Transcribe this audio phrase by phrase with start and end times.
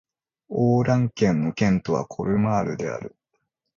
[0.49, 3.15] オー＝ラン県の県都はコルマールである